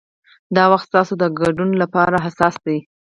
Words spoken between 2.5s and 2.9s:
دی.